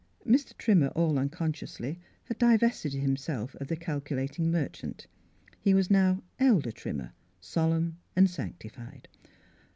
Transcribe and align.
Mr. 0.25 0.57
Trimmer 0.57 0.87
all 0.95 1.19
unconsciously 1.19 1.99
had 2.23 2.39
di 2.39 2.57
"vested 2.57 2.91
himself 2.93 3.53
of 3.57 3.67
the 3.67 3.75
calculating 3.75 4.49
merchant. 4.49 5.05
IHe 5.63 5.75
was 5.75 5.91
now 5.91 6.23
Elder 6.39 6.71
Trimmer, 6.71 7.13
solemn 7.39 7.99
.and 8.15 8.27
sanctified. 8.27 9.07